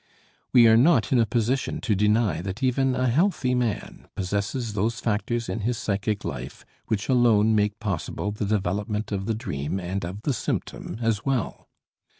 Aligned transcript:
We 0.51 0.65
are 0.67 0.77
not 0.77 1.11
in 1.11 1.19
a 1.19 1.27
position 1.27 1.79
to 1.81 1.93
deny 1.93 2.41
that 2.41 2.63
even 2.63 2.95
a 2.95 3.07
healthy 3.07 3.53
man 3.53 4.07
possesses 4.15 4.73
those 4.73 4.99
factors 4.99 5.47
in 5.47 5.59
his 5.59 5.77
psychic 5.77 6.25
life 6.25 6.65
which 6.87 7.07
alone 7.07 7.53
make 7.53 7.77
possible 7.79 8.31
the 8.31 8.45
development 8.45 9.11
of 9.11 9.27
the 9.27 9.35
dream 9.35 9.79
and 9.79 10.03
of 10.03 10.23
the 10.23 10.33
symptom 10.33 10.97
as 11.03 11.23
well. 11.23 11.69